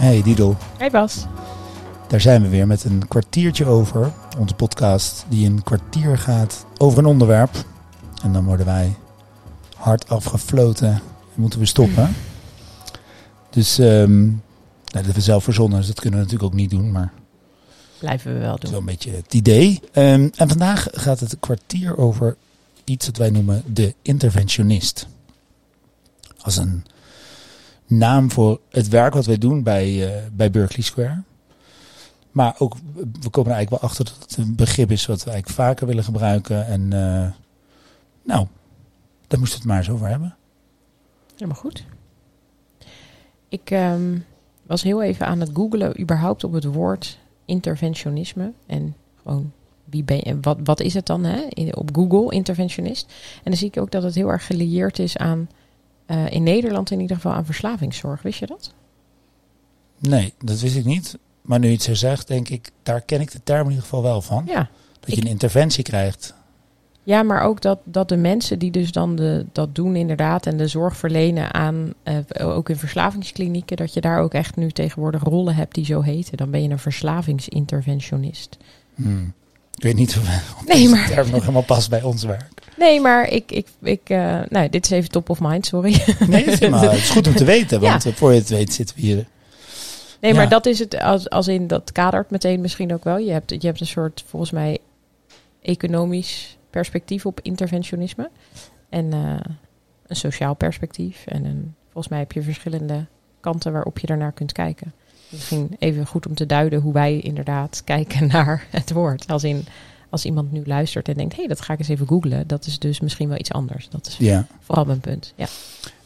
[0.00, 1.26] Hey Didel, Hey Bas.
[2.08, 4.12] daar zijn we weer met een kwartiertje over.
[4.38, 7.64] Onze podcast die een kwartier gaat over een onderwerp.
[8.22, 8.94] En dan worden wij
[9.76, 11.00] hard afgefloten en
[11.34, 12.14] moeten we stoppen.
[13.50, 14.32] Dus nou,
[14.84, 16.92] dat hebben we zelf verzonnen, dus dat kunnen we natuurlijk ook niet doen.
[16.92, 17.12] Maar
[17.98, 18.70] Blijven we wel is doen.
[18.70, 19.80] wel een beetje het idee.
[19.92, 22.36] Ehm, en vandaag gaat het kwartier over
[22.84, 25.06] iets dat wij noemen de interventionist.
[26.38, 26.84] Als een
[27.90, 31.22] naam voor het werk wat wij doen bij, eh, bij Berkeley Square.
[32.30, 35.30] Maar ook, we komen er eigenlijk wel achter dat het een begrip is wat we
[35.30, 36.66] eigenlijk vaker willen gebruiken.
[36.66, 37.30] En eh,
[38.22, 38.46] nou,
[39.26, 40.36] daar moesten we het maar eens over hebben.
[41.34, 41.84] Helemaal goed.
[43.48, 44.18] Ik ehm,
[44.62, 48.52] was heel even aan het googelen überhaupt op het woord interventionisme.
[48.66, 49.52] En gewoon,
[49.84, 51.70] wie ben je, wat, wat is het dan hè?
[51.70, 53.12] Op Google, interventionist.
[53.36, 55.48] En dan zie ik ook dat het heel erg gelieerd is aan,
[56.10, 58.22] eh, in Nederland in ieder geval, aan verslavingszorg.
[58.22, 58.74] Wist je dat?
[59.98, 61.18] Nee, dat wist ik niet.
[61.42, 63.82] Maar nu je het zo zegt, denk ik, daar ken ik de term in ieder
[63.82, 64.44] geval wel van.
[64.46, 64.68] Ja.
[65.00, 66.34] Dat je een interventie krijgt.
[67.02, 70.56] Ja, maar ook dat, dat de mensen die dus dan de, dat doen inderdaad en
[70.56, 75.22] de zorg verlenen aan, eh, ook in verslavingsklinieken, dat je daar ook echt nu tegenwoordig
[75.22, 76.36] rollen hebt die zo heten.
[76.36, 78.56] Dan ben je een verslavingsinterventionist.
[78.94, 79.32] Hmm.
[79.76, 82.59] Ik weet niet of, of Nee, maar- term nog helemaal past bij ons werk.
[82.76, 86.02] Nee, maar ik, ik, ik eh, nou, dit is even top of mind, sorry.
[86.28, 88.10] Nee, helemaal- het is goed om te weten, want Ja.
[88.10, 89.26] eh, voor je het weet zitten we hier.
[90.20, 90.36] Nee, Ja.
[90.38, 93.18] maar dat is het, als, als in, dat kadert meteen misschien ook wel.
[93.18, 94.78] Je hebt, je hebt een soort, volgens mij,
[95.62, 98.30] economisch perspectief op interventionisme.
[98.88, 99.34] En eh,
[100.06, 101.22] een sociaal perspectief.
[101.26, 103.06] En een, volgens mij heb je verschillende
[103.40, 104.92] kanten waarop je daarnaar kunt kijken.
[105.28, 109.26] Misschien even goed om te duiden hoe wij inderdaad kijken naar het woord.
[109.28, 109.66] Als in,
[110.10, 112.46] als iemand nu luistert en denkt, hé, hey, dat ga ik eens even googlen.
[112.46, 113.88] Dat is dus misschien wel iets anders.
[113.90, 114.46] Dat is Ja.
[114.60, 115.32] vooral mijn punt.
[115.36, 115.46] Ja.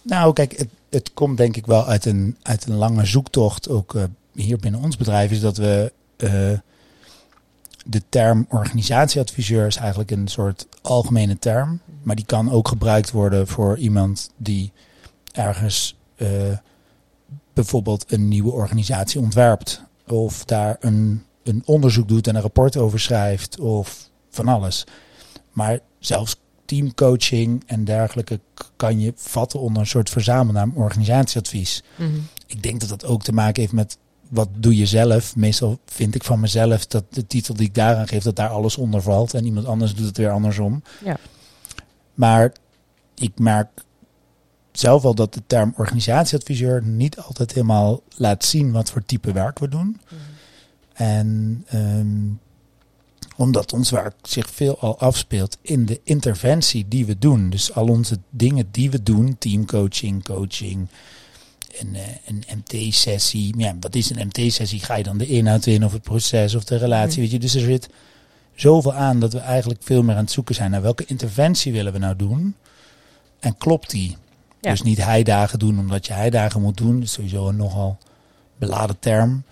[0.03, 3.69] Nou, kijk, het, het komt denk ik wel uit een, uit een lange zoektocht.
[3.69, 4.03] Ook eh,
[4.33, 6.31] hier binnen ons bedrijf is dat we eh,
[7.87, 11.81] de term organisatieadviseur is eigenlijk een soort algemene term.
[12.03, 14.73] Maar die kan ook gebruikt worden voor iemand die
[15.33, 16.29] ergens eh,
[17.53, 19.83] bijvoorbeeld een nieuwe organisatie ontwerpt.
[20.07, 23.61] Of daar een, een onderzoek doet en een rapport over schrijft.
[23.61, 24.85] Of van alles.
[25.53, 28.41] Maar zelfs teamcoaching en dergelijke
[28.77, 31.83] kan je vatten onder een soort verzamelnaam organisatieadvies.
[31.97, 32.11] Mhm.
[32.47, 35.37] Ik denk dat dat ook te maken heeft met wat doe je zelf.
[35.37, 38.77] Meestal vind ik van mezelf dat de titel die ik daaraan geef, dat daar alles
[38.77, 39.35] onder valt.
[39.35, 40.83] En iemand anders doet het weer andersom.
[41.05, 41.17] Ja.
[42.15, 42.53] Maar
[43.15, 43.69] ik merk
[44.73, 49.59] zelf wel dat de term organisatieadviseur niet altijd helemaal laat zien wat voor type werk
[49.59, 50.01] we doen.
[50.95, 52.17] En ehm,
[53.37, 57.51] omdat ons werk zich veel al afspeelt in de interventie die we doen.
[57.51, 60.89] Dus al onze dingen die we doen, teamcoaching, coaching,
[61.79, 63.59] een, eh, een MT-sessie.
[63.59, 64.81] Ja, wat is een MT-sessie?
[64.81, 67.23] Ga je dan de inhoud in of het proces of de relatie?
[67.23, 67.39] Weet je?
[67.39, 67.89] Dus er zit
[68.55, 71.93] zoveel aan dat we eigenlijk veel meer aan het zoeken zijn naar welke interventie willen
[71.93, 72.57] we nou doen.
[73.41, 74.17] En klopt die?
[74.61, 74.71] Ja.
[74.71, 76.95] Dus niet heidagen doen omdat je heidagen moet doen.
[76.95, 77.99] Dat is sowieso een nogal
[78.59, 79.45] beladen term.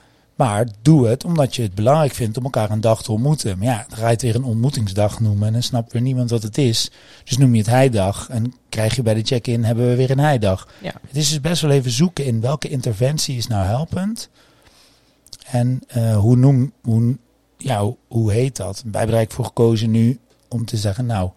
[0.42, 3.58] Maar doe het omdat je het belangrijk vindt om elkaar een dag te ontmoeten.
[3.58, 6.30] Maar ja, dan ga je het weer een ontmoetingsdag noemen en dan snapt weer niemand
[6.30, 6.90] wat het is.
[7.24, 10.18] Dus noem je het heidag en krijg je bij de check-in hebben we weer een
[10.18, 10.68] heidag.
[10.80, 10.92] Ja.
[11.06, 14.28] Het is dus best wel even zoeken in welke interventie is nou helpend.
[15.46, 17.18] En eh, hoe noem, hoe,
[17.56, 18.82] ja, hoe, heet dat?
[18.90, 21.30] Wij hebben er voor gekozen nu om te zeggen, nou,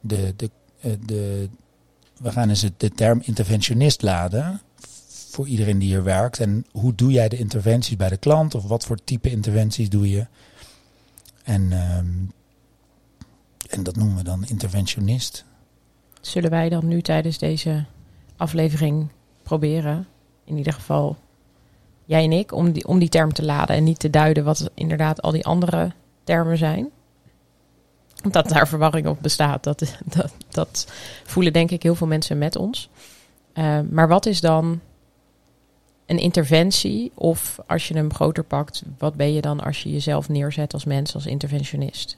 [0.00, 1.48] de, de, eh, de,
[2.18, 4.60] we gaan eens de term interventionist laden
[5.30, 6.40] voor iedereen die hier werkt.
[6.40, 8.54] En hoe doe jij de interventies bij de klant?
[8.54, 10.26] Of wat voor type interventies doe je?
[11.42, 12.08] En, ehm,
[13.68, 15.44] en dat noemen we dan interventionist.
[16.20, 17.84] Zullen wij dan nu tijdens deze
[18.36, 19.08] aflevering
[19.42, 20.06] proberen,
[20.44, 21.16] in ieder geval
[22.04, 24.70] jij en ik, om die, om die term te laden en niet te duiden wat
[24.74, 25.92] inderdaad al die andere
[26.24, 26.90] termen zijn?
[28.24, 29.64] Omdat daar verwarring op bestaat.
[29.64, 30.86] Dat, dat, dat
[31.24, 32.90] voelen denk ik heel veel mensen met ons.
[33.52, 34.80] Eh, maar wat is dan
[36.10, 37.12] een interventie?
[37.14, 40.84] Of als je hem groter pakt, wat ben je dan als je jezelf neerzet als
[40.84, 42.16] mens, als interventionist?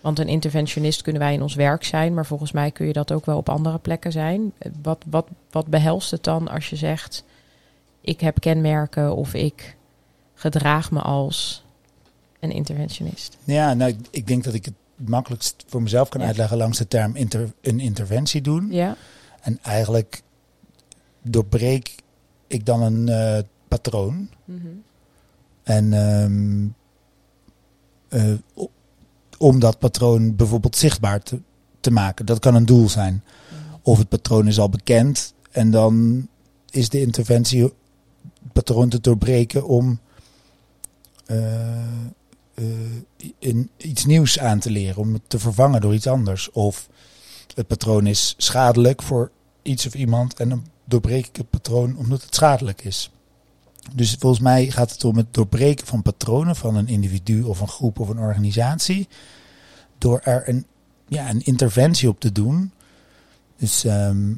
[0.00, 3.12] Want een interventionist kunnen wij in ons werk zijn, maar volgens mij kun je dat
[3.12, 4.52] ook wel op andere plekken zijn.
[4.82, 7.24] Wat, wat, wat behelst het dan als je zegt:
[8.00, 9.76] ik heb kenmerken of ik
[10.34, 11.62] gedraag me als
[12.40, 13.36] een interventionist?
[13.44, 16.26] Ja, nou, ik- denk dat ik het makkelijkst voor mezelf kan Ja.
[16.26, 18.68] uitleggen langs de term inter, een interventie doen.
[18.70, 18.96] Ja,
[19.40, 20.22] En eigenlijk
[21.22, 21.94] doorbreek
[22.50, 24.28] ik dan een eh, patroon.
[25.62, 26.66] En ehm,
[28.08, 28.64] eh,
[29.38, 31.40] om dat patroon bijvoorbeeld zichtbaar te,
[31.80, 32.26] te maken.
[32.26, 33.24] Dat kan een doel zijn.
[33.82, 36.26] Of het patroon is al bekend en dan
[36.70, 37.72] is de interventie
[38.52, 40.00] patroon te doorbreken om
[41.26, 41.36] eh,
[43.38, 46.50] in iets nieuws aan te leren, om het te vervangen door iets anders.
[46.50, 46.88] Of
[47.54, 49.30] het patroon is schadelijk voor
[49.62, 53.10] iets of iemand en dan doorbreek ik het patroon omdat het schadelijk is.
[53.94, 57.68] Dus volgens mij gaat het om het doorbreken van patronen van een individu of een
[57.68, 59.08] groep of een organisatie.
[59.98, 60.66] Door er een,
[61.08, 62.72] ja, een interventie op te doen.
[63.56, 64.32] Dus ehm,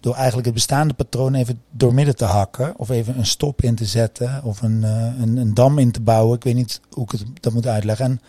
[0.00, 2.78] door eigenlijk het bestaande patroon even doormidden te hakken.
[2.78, 4.44] Of even een stop in te zetten.
[4.44, 6.36] Of een, eh, een, een, dam in te bouwen.
[6.36, 8.06] Ik weet niet hoe ik het, dat moet uitleggen.
[8.06, 8.20] En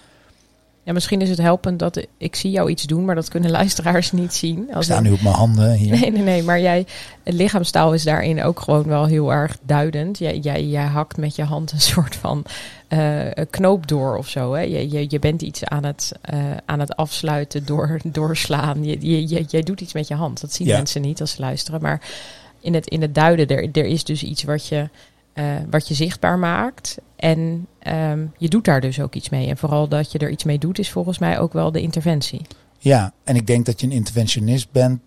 [0.85, 4.11] ja, misschien is het helpend dat ik zie jou iets doen, maar dat kunnen luisteraars
[4.11, 4.73] niet zien.
[4.73, 5.99] Als ik sta nu op mijn handen hier.
[5.99, 6.43] Nee, nee, nee.
[6.43, 6.85] Maar jij,
[7.23, 10.17] het lichaamstaal is daarin ook gewoon wel heel erg duidend.
[10.17, 12.45] Jij, jij, jij hakt met je hand een soort van
[12.89, 14.53] uh, knoop door of zo.
[14.53, 14.61] Hè?
[14.61, 18.83] Je, je, je bent iets aan het, uh, aan het afsluiten, door, doorslaan.
[18.83, 20.41] Je, je, je, jij doet iets met je hand.
[20.41, 21.81] Dat zien mensen niet als ze luisteren.
[21.81, 22.01] Maar
[22.59, 24.89] in het, in het duiden, er, er is dus iets wat je
[25.35, 26.97] uh, wat je zichtbaar maakt.
[27.15, 29.47] En um, je doet daar dus ook iets mee.
[29.47, 32.41] En vooral dat je er iets mee doet, is volgens mij ook wel de interventie.
[32.77, 35.01] Ja, en ik denk dat je een interventionist bent,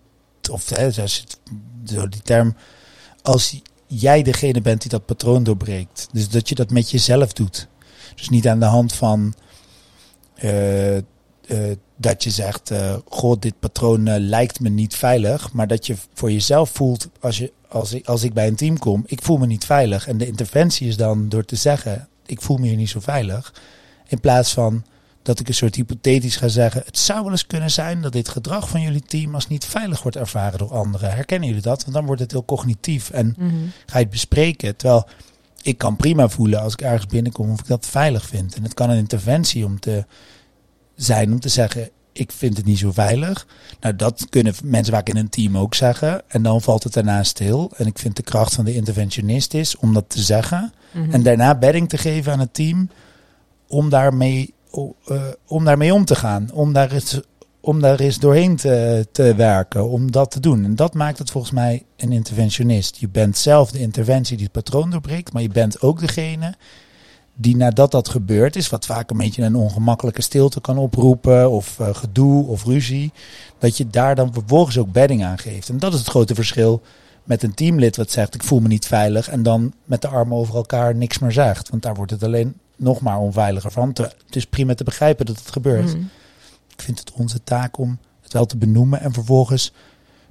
[0.51, 0.89] of hè,
[2.09, 2.55] die term,
[3.21, 6.07] als jij degene bent die dat patroon doorbreekt.
[6.11, 7.67] Dus dat je dat met jezelf doet.
[8.15, 9.33] Dus niet aan de hand van
[10.43, 10.97] uh,
[12.01, 15.51] dat je zegt, uh, god, dit patroon lijkt me niet veilig.
[15.53, 18.79] Maar dat je voor jezelf voelt, als, je, als, ik, als ik bij een team
[18.79, 20.07] kom, ik voel me niet veilig.
[20.07, 23.53] En de interventie is dan door te zeggen, ik voel me hier niet zo veilig.
[24.07, 24.83] In plaats van
[25.21, 28.29] dat ik een soort hypothetisch ga zeggen, het zou wel eens kunnen zijn dat dit
[28.29, 31.11] gedrag van jullie team als niet veilig wordt ervaren door anderen.
[31.11, 31.81] Herkennen jullie dat?
[31.81, 34.75] Want dan wordt het heel cognitief en mm ga je het bespreken.
[34.75, 35.07] Terwijl
[35.61, 38.55] ik kan prima voelen als ik ergens binnenkom of ik dat veilig vind.
[38.55, 40.05] En het kan een interventie om te
[41.01, 43.47] zijn om te zeggen, ik vind het niet zo veilig.
[43.79, 46.21] Nou, dat kunnen mensen vaak in een team ook zeggen.
[46.27, 47.71] En dan valt het daarna stil.
[47.75, 50.73] En ik vind de kracht van de interventionist is om dat te zeggen.
[50.91, 51.11] Mhm.
[51.11, 52.89] En daarna bedding te geven aan het team
[53.67, 56.51] om daarmee, uh, om daarmee om te gaan.
[56.53, 57.19] Om daar eens,
[57.59, 59.89] om daar eens doorheen te, te werken.
[59.89, 60.63] Om dat te doen.
[60.63, 62.95] En dat maakt het volgens mij een interventionist.
[62.95, 65.33] Je bent zelf de interventie die het patroon doorbreekt.
[65.33, 66.55] Maar je bent ook degene
[67.41, 71.79] die nadat dat gebeurd is, wat vaak een beetje een ongemakkelijke stilte kan oproepen, of
[71.81, 73.11] uh, gedoe of ruzie,
[73.57, 75.69] dat je daar dan vervolgens ook bedding aan geeft.
[75.69, 76.81] En dat is het grote verschil
[77.23, 80.37] met een teamlid wat zegt ik voel me niet veilig en dan met de armen
[80.37, 81.69] over elkaar niks meer zegt.
[81.69, 83.89] Want daar wordt het alleen nog maar onveiliger van.
[83.89, 85.95] Het is prima te begrijpen dat het gebeurt.
[85.95, 86.09] Mm.
[86.67, 89.73] Ik vind het onze taak om het wel te benoemen en vervolgens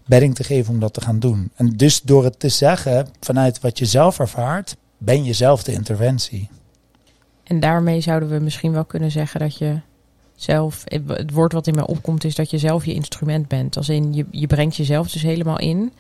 [0.07, 1.51] bedding te geven om dat te gaan doen.
[1.55, 5.73] En dus door het te zeggen vanuit wat je zelf ervaart, ben je zelf de
[5.73, 6.49] interventie.
[7.49, 9.81] En daarmee zouden we misschien wel kunnen zeggen dat je
[10.37, 13.77] zelf, het woord wat in mij opkomt is dat je zelf je instrument bent.
[13.77, 15.93] Als in je, je brengt jezelf dus helemaal in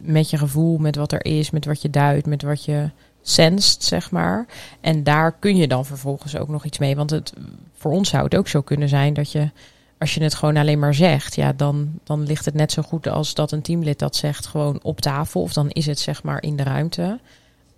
[0.00, 2.90] met je gevoel, met wat er is, met wat je duidt, met wat je
[3.22, 4.46] senst, zeg maar.
[4.80, 6.96] En daar kun je dan vervolgens ook nog iets mee.
[6.96, 7.32] Want het,
[7.74, 9.50] voor ons zou het ook zo kunnen zijn dat je,
[9.98, 13.08] als je het gewoon alleen maar zegt, ja, dan, dan ligt het net zo goed
[13.08, 15.42] als dat een teamlid dat zegt, gewoon op tafel.
[15.42, 17.18] Of dan is het zeg maar in de ruimte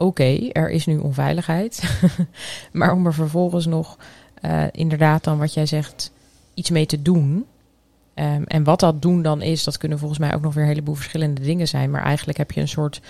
[0.05, 2.01] oké, er is nu onveiligheid.
[2.73, 3.99] maar om er vervolgens nog
[4.45, 6.13] uh, inderdaad dan wat jij zegt,
[6.55, 7.47] iets mee te doen.
[8.15, 10.69] Um, en wat dat doen dan is, dat kunnen volgens mij ook nog weer een
[10.69, 11.91] heleboel verschillende dingen zijn.
[11.91, 13.01] Maar eigenlijk heb je een soort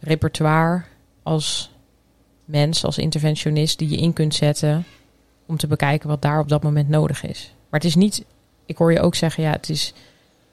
[0.00, 0.82] repertoire
[1.22, 1.70] als
[2.44, 4.84] mens, als interventionist, die je in kunt zetten
[5.46, 7.54] om te bekijken wat daar op dat moment nodig is.
[7.70, 8.24] Maar het is niet,
[8.66, 9.94] ik hoor je ook zeggen, ja, het is,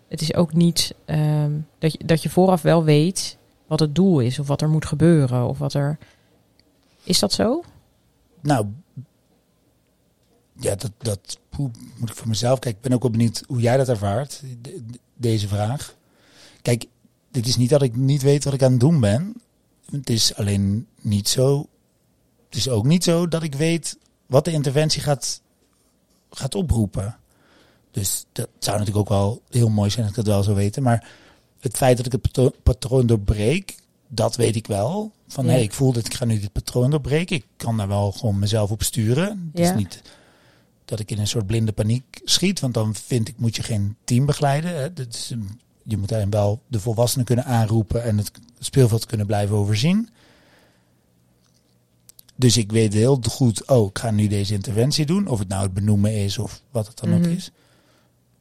[0.08, 3.38] het is ook niet um, dat, je, dat je vooraf wel weet
[3.74, 5.98] wat het doel is of wat er moet gebeuren of wat er.
[7.04, 7.64] Is dat zo?
[8.42, 8.68] Nou,
[10.60, 11.40] ja, dat, dat
[11.98, 12.60] moet ik voor mezelf.
[12.60, 14.44] Kijk, ik ben ook wel benieuwd hoe jij dat ervaart,
[15.14, 15.96] deze vraag.
[16.62, 16.86] Kijk,
[17.32, 19.34] dit is niet dat ik niet weet wat ik aan het doen ben.
[19.92, 21.68] Het is alleen niet zo.
[22.46, 25.42] Het is ook niet zo dat ik weet wat de interventie gaat,
[26.30, 27.18] gaat oproepen.
[27.92, 30.84] Dus dat zou natuurlijk ook wel heel mooi zijn dat ik dat wel zou weten.
[30.84, 31.08] Maar
[31.64, 33.76] het feit dat ik het patroon doorbreek,
[34.08, 35.12] dat weet ik wel.
[35.28, 37.36] Van hey, ik voel dat ik ga nu dit patroon doorbreken.
[37.36, 39.50] Ik kan daar wel gewoon mezelf op sturen.
[39.54, 40.02] Het is niet
[40.86, 42.60] dat ik in een soort blinde paniek schiet.
[42.60, 44.76] Want dan vind ik, moet je geen team begeleiden.
[44.76, 44.94] Hè.
[44.94, 45.34] Dat is,
[45.84, 50.10] je moet daarin wel de volwassenen kunnen aanroepen en het speelveld kunnen blijven overzien.
[52.36, 55.28] Dus ik weet heel goed, oh, ik ga nu deze interventie doen.
[55.28, 57.30] Of het nou het benoemen is of wat het dan ook mhm.
[57.30, 57.52] is.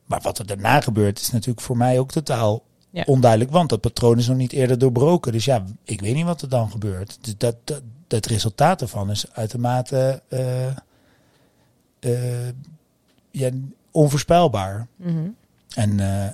[0.07, 2.63] Maar wat er daarna gebeurt is natuurlijk voor mij ook totaal
[2.93, 3.03] ja.
[3.07, 5.33] onduidelijk, want dat patroon is nog niet eerder doorbroken.
[5.33, 7.19] Dus ja, ik weet niet wat er dan gebeurt.
[7.21, 10.67] Dus dat, dat, het resultaat ervan is uitermate uh,
[12.01, 12.49] uh,
[13.31, 13.51] ja,
[13.91, 14.87] onvoorspelbaar.
[14.97, 15.29] Mhm.
[15.75, 16.25] en, uh,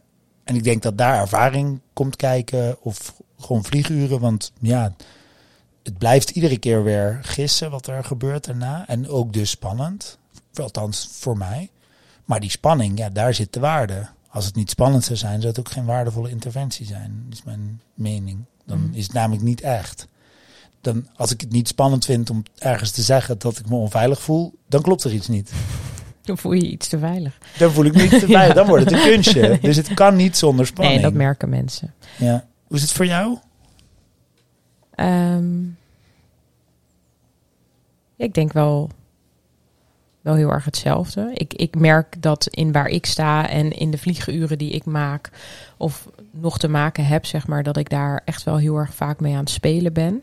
[0.44, 4.20] en ik denk dat daar ervaring komt kijken of gewoon vlieguren.
[4.20, 4.94] Want ja,
[5.82, 8.86] het blijft iedere keer weer gissen wat er gebeurt daarna.
[8.86, 10.18] En ook dus spannend.
[10.54, 11.70] Althans, voor mij.
[12.24, 14.08] Maar die spanning, ja, daar zit de waarde.
[14.28, 17.22] Als het niet spannend zou zijn, zou het ook geen waardevolle interventie zijn.
[17.28, 18.44] Dat is mijn mening.
[18.66, 18.94] Dan Mhm.
[18.94, 20.08] is het namelijk niet echt.
[20.80, 24.20] Dan, als ik het niet spannend vind om ergens te zeggen dat ik me onveilig
[24.22, 25.52] voel, dan klopt er iets niet.
[26.22, 27.38] Dan voel je je iets te veilig.
[27.58, 28.54] Dan voel ik me niet te veilig.
[28.54, 29.58] Dan wordt het een kunstje.
[29.60, 30.94] Dus het kan niet zonder spanning.
[31.00, 31.94] Nee, dat merken mensen.
[32.18, 32.44] Ja.
[32.66, 33.38] Hoe is het voor jou?
[34.94, 35.62] Ehm,
[38.16, 38.90] ik denk wel,
[40.28, 41.30] wel heel erg hetzelfde.
[41.34, 45.30] Ik, ik merk dat in waar ik sta en in de vlieguren die ik maak,
[45.76, 49.20] of nog te maken heb, zeg maar, dat ik daar echt wel heel erg vaak
[49.20, 50.14] mee aan het spelen ben.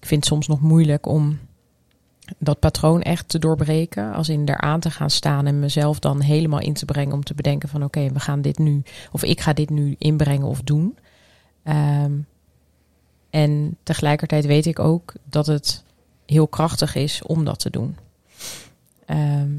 [0.00, 1.38] Ik vind het soms nog moeilijk om
[2.38, 4.12] dat patroon echt te doorbreken.
[4.12, 7.34] Als in eraan te gaan staan en mezelf dan helemaal in te brengen om te
[7.34, 10.98] bedenken van oké, we gaan dit nu, of ik ga dit nu inbrengen of doen.
[11.62, 12.12] Ehm,
[13.30, 15.84] en tegelijkertijd weet ik ook dat het
[16.26, 17.96] heel krachtig is om dat te doen.
[19.08, 19.50] Ehm,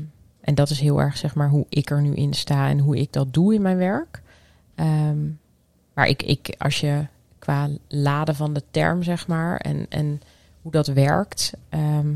[0.42, 2.98] en dat is heel erg zeg maar hoe ik er nu in sta en hoe
[2.98, 4.22] ik dat doe in mijn werk.
[4.76, 5.18] Ehm,
[5.94, 7.06] maar ik, ik, als je
[7.40, 10.22] qua laden van de term zeg maar en, en
[10.62, 12.08] hoe dat werkt, ehm,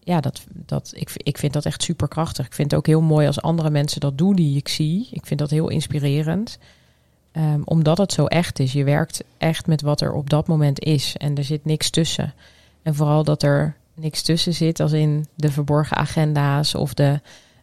[0.00, 2.46] ja, dat, dat, ik, ik vind dat echt super krachtig.
[2.46, 5.08] Ik vind het ook heel mooi als andere mensen dat doen die ik zie.
[5.10, 6.58] Ik vind dat heel inspirerend.
[7.64, 8.72] Omdat het zo echt is.
[8.72, 11.16] Je werkt echt met wat er op dat moment is.
[11.16, 12.34] En er zit niks tussen.
[12.82, 17.20] En vooral dat er niks tussen zit, als in de verborgen agenda's of de.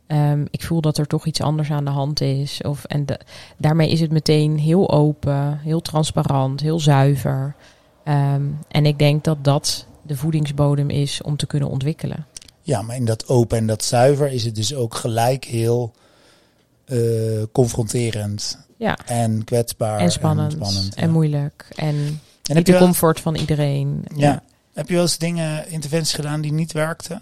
[0.08, 2.62] ehm, ik voel dat er toch iets anders aan de hand is.
[2.62, 3.20] Of, en de,
[3.58, 7.56] daarmee is het meteen heel open, heel transparant, heel zuiver.
[8.04, 12.26] Ehm, en ik denk dat dat de voedingsbodem is om te kunnen ontwikkelen.
[12.62, 15.94] Ja, maar in dat open en dat zuiver is het dus ook gelijk heel
[16.86, 16.98] eh,
[17.52, 18.98] confronterend Ja.
[19.06, 20.56] en kwetsbaar En spannend
[20.96, 21.12] en, ja.
[21.14, 21.66] moeilijk.
[21.76, 24.06] En En niet de comfort van iedereen.
[24.16, 24.44] ja.
[24.74, 27.22] Heb je wel eens dingen, interventies gedaan die niet werkten?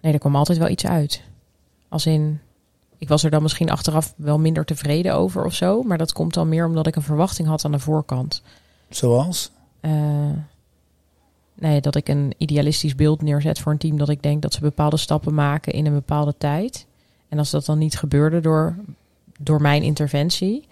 [0.00, 1.22] Nee, er kwam altijd wel iets uit.
[1.88, 2.40] Als in,
[2.98, 5.82] ik was er dan misschien achteraf wel minder tevreden over of zo.
[5.82, 8.42] Maar dat komt dan meer omdat ik een verwachting had aan de voorkant.
[8.88, 9.50] Zoals?
[9.80, 10.30] Eh,
[11.54, 13.98] nee, dat ik een idealistisch beeld neerzet voor een team.
[13.98, 16.86] Dat ik denk dat ze bepaalde stappen maken in een bepaalde tijd.
[17.28, 18.76] En als dat dan niet gebeurde door,
[19.40, 20.68] door mijn interventie,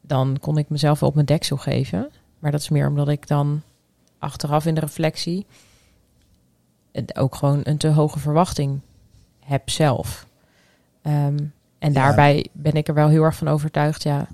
[0.00, 2.10] dan kon ik mezelf wel op mijn deksel geven.
[2.38, 3.62] Maar dat is meer omdat ik dan
[4.24, 5.46] achteraf in de reflectie
[7.14, 8.80] ook gewoon een te hoge verwachting
[9.40, 10.26] heb zelf.
[11.02, 11.38] Ehm,
[11.78, 12.02] en Ja.
[12.02, 14.26] daarbij ben ik er wel heel erg van overtuigd, ja,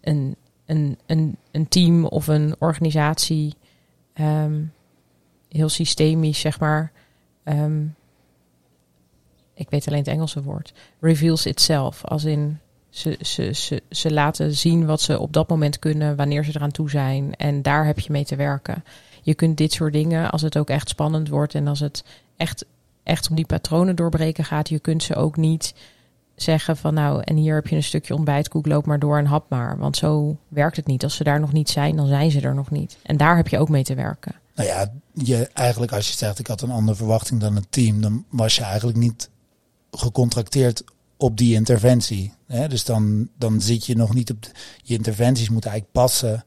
[0.00, 3.54] een, een, een, een team of een organisatie,
[4.12, 4.62] ehm,
[5.48, 6.92] heel systemisch, zeg maar,
[7.44, 7.82] ehm,
[9.54, 12.04] ik weet alleen het Engelse woord, reveals itself.
[12.04, 12.58] Als in,
[12.90, 16.70] ze, ze, ze, ze laten zien wat ze op dat moment kunnen, wanneer ze eraan
[16.70, 17.34] toe zijn.
[17.36, 18.84] En daar heb je mee te werken.
[19.24, 22.04] Je kunt dit soort dingen, als het ook echt spannend wordt en als het
[22.36, 22.64] echt,
[23.02, 25.74] echt om die patronen doorbreken gaat, je kunt ze ook niet
[26.36, 29.50] zeggen van nou, en hier heb je een stukje ontbijtkoek, loop maar door en hap
[29.50, 29.78] maar.
[29.78, 31.02] Want zo werkt het niet.
[31.04, 32.98] Als ze daar nog niet zijn, dan zijn ze er nog niet.
[33.02, 34.34] En daar heb je ook mee te werken.
[34.54, 38.00] Nou ja, je, eigenlijk als je zegt ik had een andere verwachting dan het team,
[38.00, 39.30] dan was je eigenlijk niet
[39.90, 40.84] gecontracteerd
[41.16, 42.32] op die interventie.
[42.46, 42.68] Hè?
[42.68, 44.42] Dus dan, dan zit je nog niet op.
[44.42, 44.50] de-
[44.82, 46.44] je interventies moeten eigenlijk passen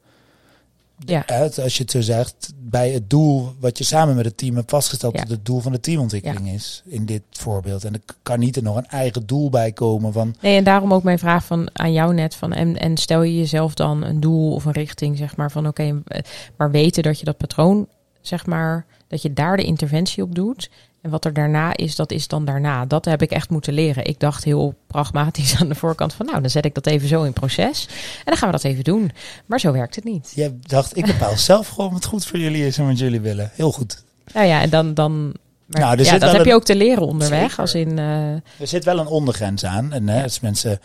[1.06, 1.28] Ja.
[1.28, 4.56] uit, als je het zo zegt, bij het doel wat je samen met het team
[4.56, 5.22] hebt vastgesteld Ja.
[5.22, 6.82] dat het doel van de teamontwikkeling is.
[6.86, 7.84] In dit voorbeeld.
[7.84, 10.36] En er kan niet er nog een eigen doel bij komen van.
[10.42, 12.36] Nee, en daarom ook mijn vraag van, aan jou net.
[12.36, 15.68] Van, en, en stel je jezelf dan een doel of een richting, zeg maar, van
[15.68, 16.22] oké, eh,
[16.58, 17.88] maar weten dat je dat patroon,
[18.22, 20.70] zeg maar, dat je daar de interventie op doet.
[21.08, 22.86] En wat er daarna is, dat is dan daarna.
[22.86, 24.06] Dat heb ik echt moeten leren.
[24.06, 27.24] Ik dacht heel pragmatisch aan de voorkant van, nou, dan zet ik dat even zo
[27.24, 27.86] in proces.
[28.18, 29.12] En dan gaan we dat even doen.
[29.46, 30.32] Maar zo werkt het niet.
[30.36, 33.52] Je dacht, ik bepaal zelf gewoon wat goed voor jullie is en wat jullie willen.
[33.54, 34.04] Heel goed.
[34.34, 35.34] Nou ja, en dan, dan
[35.66, 37.42] maar, Nou, ja, dat heb je ook te leren onderweg.
[37.42, 37.60] Zeker.
[37.60, 39.94] Als in, eh, Er zit wel een ondergrens aan.
[39.94, 40.80] En hè, als mensen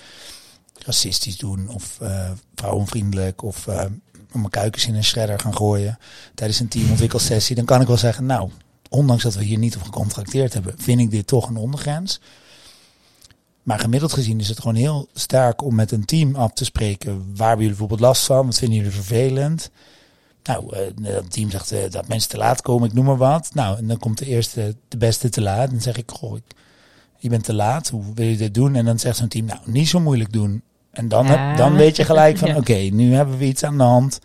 [0.79, 3.85] racistisch doen of eh, vrouwenvriendelijk of eh,
[4.33, 5.99] om mijn kuikens in een shredder gaan gooien
[6.35, 8.51] tijdens een teamontwikkelsessie, dan kan ik wel zeggen, nou,
[8.93, 12.21] ondanks dat we hier niet op gecontracteerd hebben, vind ik dit toch een ondergrens.
[13.63, 17.13] Maar gemiddeld gezien is het gewoon heel sterk om met een team af te spreken.
[17.13, 18.47] Waar hebben jullie bijvoorbeeld last van?
[18.47, 19.71] Wat vinden jullie vervelend?
[20.43, 23.51] Nou, eh, het team zegt eh, dat mensen te laat komen, ik noem maar wat.
[23.55, 25.65] Nou, en dan komt de eerste, de beste te laat.
[25.65, 26.39] En dan zeg ik, goh,
[27.19, 28.75] je bent te laat, hoe wil je dit doen?
[28.75, 30.63] En dan zegt zo'n team, nou, niet zo moeilijk doen.
[30.93, 31.31] En dan, Ja.
[31.49, 32.57] heb, dan weet je gelijk van, Ja.
[32.57, 34.21] oké, nu hebben we iets aan de hand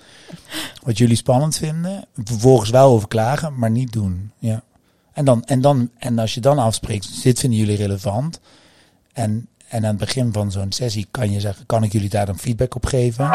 [0.83, 2.05] wat jullie spannend vinden.
[2.23, 4.31] Vervolgens wel over klagen, maar niet doen.
[4.39, 4.63] Ja.
[5.13, 8.39] En, dan, en, dan, en als je dan afspreekt, dit vinden jullie relevant.
[9.13, 12.25] En, en aan het begin van zo'n sessie kan je zeggen, kan ik jullie daar
[12.25, 13.29] dan feedback op geven?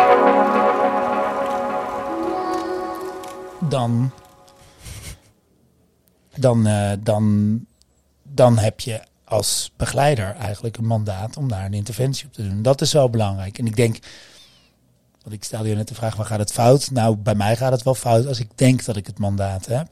[3.69, 4.11] Dan
[6.37, 7.59] dan, eh, dan,
[8.23, 9.01] dan heb je
[9.33, 12.63] als begeleider eigenlijk een mandaat om daar een interventie op te doen.
[12.63, 13.59] Dat is wel belangrijk.
[13.59, 13.99] En ik denk,
[15.23, 16.91] want ik stelde je net de vraag, waar gaat het fout?
[16.91, 19.89] Nou, bij mij gaat het wel fout als ik denk dat ik het mandaat heb.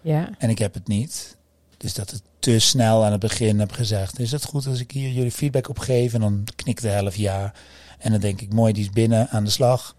[0.00, 0.30] Ja.
[0.38, 1.36] En ik heb het niet.
[1.76, 4.18] Dus dat het te snel aan het begin heb gezegd.
[4.18, 6.14] Is het goed als ik hier jullie feedback op geef?
[6.14, 7.52] En dan knikt de helft ja.
[7.98, 9.96] En dan denk ik, mooi, die is binnen aan de slag.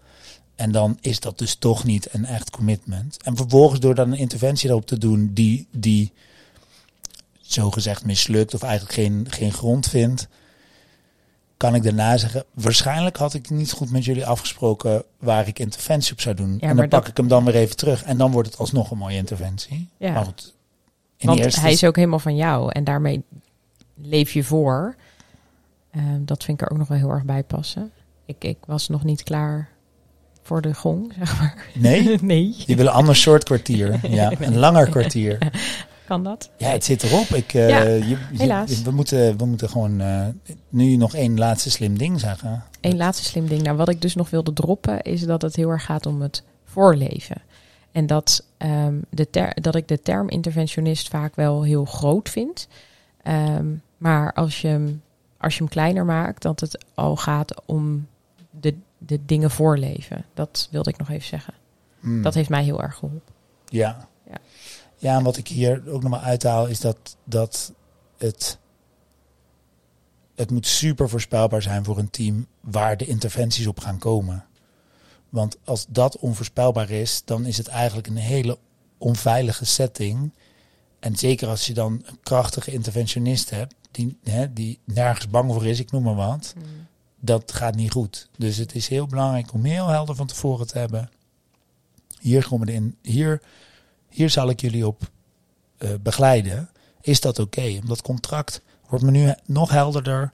[0.54, 3.22] En dan is dat dus toch niet een echt commitment.
[3.22, 6.12] En vervolgens door dan een interventie erop te doen die, die
[7.52, 10.28] zogezegd mislukt of eigenlijk geen, geen grond vindt,
[11.56, 16.12] kan ik daarna zeggen, waarschijnlijk had ik niet goed met jullie afgesproken waar ik interventie
[16.12, 16.56] op zou doen.
[16.60, 18.02] Ja, en dan pak dat- ik hem dan weer even terug.
[18.02, 19.88] En dan wordt het alsnog een mooie interventie.
[19.96, 20.12] Ja.
[20.12, 20.54] Maar goed,
[21.16, 23.22] in Want eerste hij is ook helemaal van jou en daarmee
[23.94, 24.96] leef je voor.
[25.90, 27.90] Ehm, dat vind ik er ook nog wel heel erg bij passen.
[28.26, 29.68] Ik, ik was nog niet klaar
[30.42, 31.66] voor de gong, zeg maar.
[31.74, 32.18] Nee?
[32.22, 32.54] nee.
[32.66, 34.00] Die willen een ander soort kwartier.
[34.08, 35.38] Ja, een langer kwartier.
[36.10, 36.50] Kan dat?
[36.56, 37.26] Ja, het zit erop.
[37.26, 38.82] Ik, eh, Ja, je- je- helaas.
[38.82, 40.26] we, moeten, we moeten gewoon eh,
[40.68, 42.64] nu nog één laatste slim ding zeggen.
[42.80, 43.62] Eén laatste slim ding.
[43.62, 46.42] Nou, wat ik dus nog wilde droppen, is dat het heel erg gaat om het
[46.64, 47.36] voorleven.
[47.92, 52.68] En dat, ehm, de ter- dat ik de term interventionist vaak wel heel groot vind.
[53.22, 55.02] Ehm, maar als je, hem,
[55.38, 58.06] als je hem kleiner maakt, dat het al gaat om
[58.60, 60.24] de, de dingen voorleven.
[60.34, 61.54] Dat wilde ik nog even zeggen.
[62.00, 62.22] Hmm.
[62.22, 63.32] Dat heeft mij heel erg geholpen.
[63.68, 64.08] Ja.
[64.26, 64.36] Ja.
[65.00, 67.72] Ja, en wat ik hier ook nog maar uithaal is dat, dat
[68.18, 68.58] het,
[70.34, 74.44] het moet super voorspelbaar zijn voor een team waar de interventies op gaan komen.
[75.28, 78.58] Want als dat onvoorspelbaar is, dan is het eigenlijk een hele
[78.98, 80.32] onveilige setting.
[80.98, 85.66] En zeker als je dan een krachtige interventionist hebt, die, hè, die nergens bang voor
[85.66, 86.54] is, ik noem maar wat,
[87.20, 88.28] dat gaat niet goed.
[88.36, 91.10] Dus het is heel belangrijk om heel helder van tevoren te hebben.
[92.18, 92.96] Hier komen we in.
[93.02, 93.42] Hier,
[94.10, 95.10] hier zal ik jullie op
[95.78, 96.68] eh, begeleiden.
[97.00, 97.62] Is dat oké?
[97.66, 100.32] Omdat dat contract wordt me nu nog helderder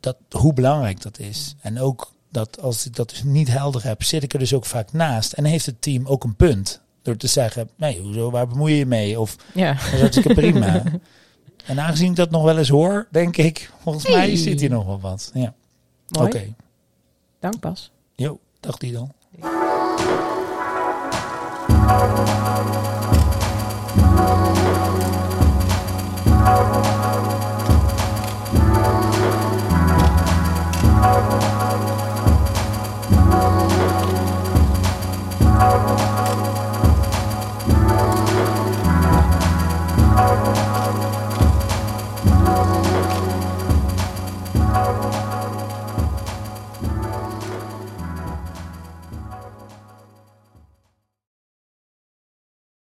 [0.00, 1.54] dat, hoe belangrijk dat is.
[1.60, 4.64] En ook dat als ik dat dus niet helder heb, zit ik er dus ook
[4.64, 5.32] vaak naast.
[5.32, 6.80] En heeft het team ook een punt.
[7.02, 9.20] Door te zeggen, nee, hoezo, waar bemoei je je mee?
[9.20, 9.72] Of Ja.
[9.72, 10.82] dat is hartstikke prima.
[11.66, 14.86] En aangezien ik dat nog wel eens hoor, denk ik, volgens mij zit hier nog
[14.86, 15.30] wel wat.
[15.34, 15.54] Ja,
[16.20, 16.54] oké.
[17.40, 17.90] Dank Bas.
[18.14, 19.12] Jo, dag die dan.
[21.88, 22.87] Música